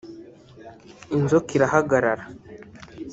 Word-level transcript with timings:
”Inzoka 1.17 1.49
irahagarara 1.57 2.23